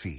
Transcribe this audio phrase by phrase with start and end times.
[0.00, 0.16] si.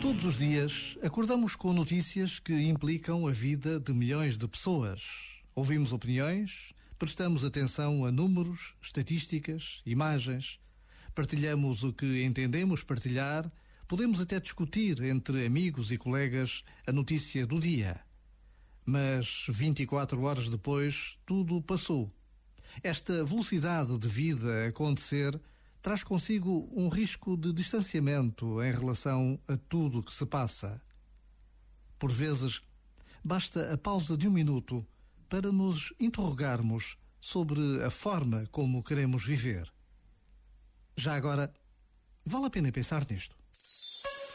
[0.00, 5.02] Todos os dias acordamos com notícias que implicam a vida de milhões de pessoas.
[5.54, 10.58] Ouvimos opiniões, prestamos atenção a números, estatísticas, imagens,
[11.14, 13.48] partilhamos o que entendemos partilhar,
[13.86, 18.00] podemos até discutir entre amigos e colegas a notícia do dia.
[18.84, 22.12] Mas 24 horas depois, tudo passou.
[22.82, 25.40] Esta velocidade de vida acontecer
[25.82, 30.80] traz consigo um risco de distanciamento em relação a tudo o que se passa.
[31.98, 32.60] Por vezes,
[33.24, 34.86] basta a pausa de um minuto
[35.28, 39.70] para nos interrogarmos sobre a forma como queremos viver.
[40.96, 41.52] Já agora,
[42.24, 43.36] vale a pena pensar nisto.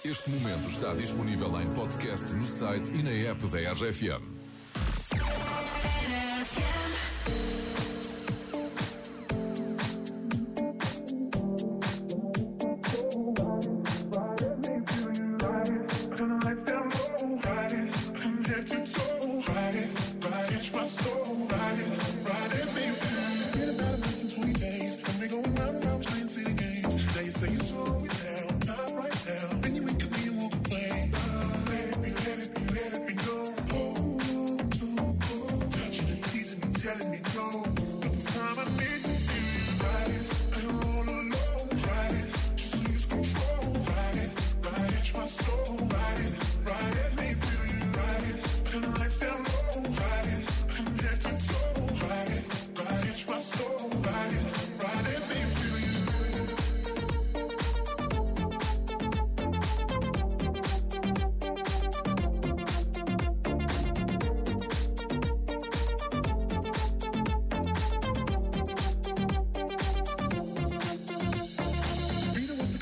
[0.04, 4.34] Este momento está disponível em podcast no site e na app da RFM.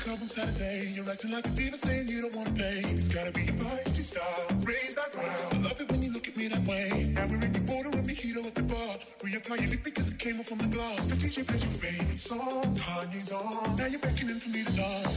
[0.04, 0.92] Saturday.
[0.92, 2.82] You're acting like a diva saying you don't wanna pay.
[2.92, 4.46] It's gotta be your feisty style.
[4.60, 5.54] Raise that ground.
[5.54, 7.10] I love it when you look at me that way.
[7.14, 8.98] Now we're in the border and heat at the bar.
[9.20, 11.06] Reapply your lip because it came off from the glass.
[11.06, 12.76] The DJ plays your favorite song.
[12.76, 13.76] Kanye's on.
[13.76, 15.16] Now you're beckoning for me to dance.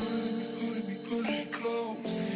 [0.00, 2.33] Pulling me, pulling me, pulling me close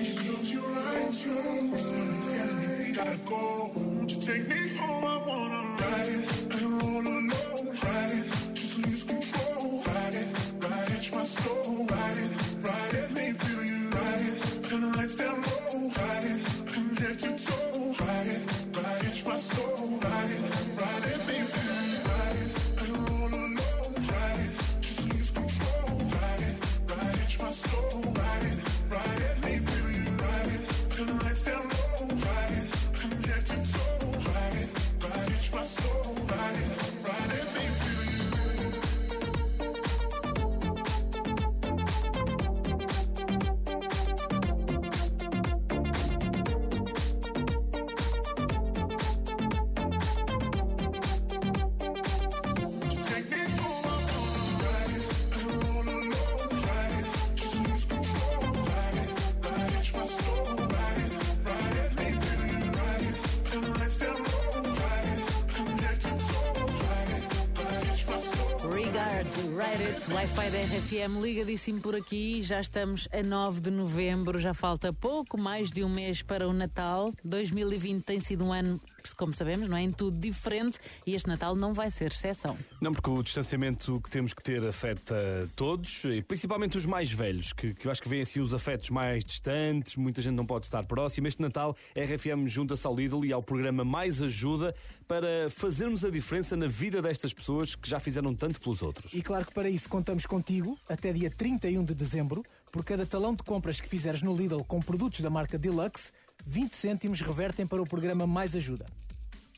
[68.78, 69.28] Regard,
[69.58, 72.40] Ride It, Wi-Fi da RFM, ligadíssimo por aqui.
[72.42, 76.52] Já estamos a 9 de novembro, já falta pouco mais de um mês para o
[76.52, 77.10] Natal.
[77.24, 78.80] 2020 tem sido um ano,
[79.14, 79.82] como sabemos, não é?
[79.82, 82.56] Em tudo diferente e este Natal não vai ser exceção.
[82.80, 87.52] Não, porque o distanciamento que temos que ter afeta todos, e principalmente os mais velhos,
[87.52, 90.66] que, que eu acho que vêem assim os afetos mais distantes, muita gente não pode
[90.66, 91.28] estar próxima.
[91.28, 94.74] Este Natal, RFM junta-se ao Lidl e ao programa Mais Ajuda
[95.06, 99.12] para fazermos a diferença na vida destas pessoas que já fizeram tanto pelos outros.
[99.14, 102.42] E claro que para isso contamos contigo até dia 31 de dezembro.
[102.70, 106.12] Por cada talão de compras que fizeres no Lidl com produtos da marca Deluxe,
[106.44, 108.86] 20 cêntimos revertem para o programa Mais Ajuda.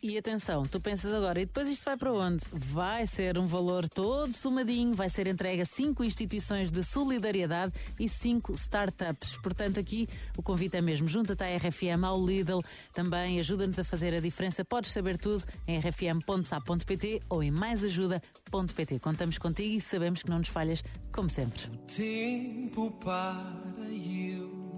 [0.03, 2.43] E atenção, tu pensas agora, e depois isto vai para onde?
[2.51, 8.09] Vai ser um valor todo somadinho, vai ser entregue a cinco instituições de solidariedade e
[8.09, 9.37] cinco startups.
[9.43, 10.09] Portanto, aqui
[10.39, 12.61] o convite é mesmo, junta-te à RFM, ao Lidl,
[12.95, 14.65] também ajuda-nos a fazer a diferença.
[14.65, 19.01] Podes saber tudo em rfm.sa.pt ou em maisajuda.pt.
[19.01, 20.83] Contamos contigo e sabemos que não nos falhas,
[21.13, 21.69] como sempre.
[21.95, 23.61] tempo para
[23.91, 24.71] eu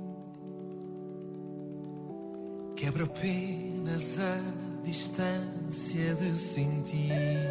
[2.75, 7.42] quebra apenas a distância de sentir